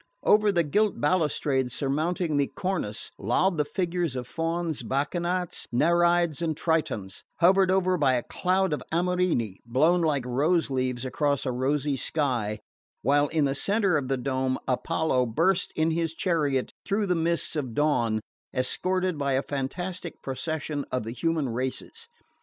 Over 0.23 0.51
the 0.51 0.63
gilt 0.63 0.99
balustrade 0.99 1.71
surmounting 1.71 2.35
the 2.37 2.47
cornice 2.47 3.11
lolled 3.19 3.59
the 3.59 3.65
figures 3.65 4.15
of 4.15 4.25
fauns, 4.25 4.81
bacchantes, 4.81 5.67
nereids 5.71 6.41
and 6.41 6.57
tritons, 6.57 7.23
hovered 7.39 7.69
over 7.69 7.99
by 7.99 8.13
a 8.15 8.23
cloud 8.23 8.73
of 8.73 8.81
amorini 8.91 9.59
blown 9.63 10.01
like 10.01 10.25
rose 10.25 10.71
leaves 10.71 11.05
across 11.05 11.45
a 11.45 11.51
rosy 11.51 11.95
sky, 11.95 12.57
while 13.03 13.27
in 13.27 13.45
the 13.45 13.53
centre 13.53 13.95
of 13.95 14.07
the 14.07 14.17
dome 14.17 14.57
Apollo 14.67 15.27
burst 15.27 15.71
in 15.75 15.91
his 15.91 16.15
chariot 16.15 16.73
through 16.83 17.05
the 17.05 17.13
mists 17.13 17.55
of 17.55 17.75
dawn, 17.75 18.21
escorted 18.55 19.19
by 19.19 19.33
a 19.33 19.43
fantastic 19.43 20.19
procession 20.23 20.83
of 20.91 21.03
the 21.03 21.11
human 21.13 21.47
races. 21.47 22.07